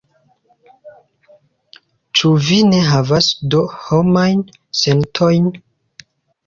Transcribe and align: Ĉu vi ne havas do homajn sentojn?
Ĉu 2.15 2.31
vi 2.47 2.57
ne 2.73 2.81
havas 2.89 3.31
do 3.57 3.63
homajn 3.77 4.45
sentojn? 4.83 5.55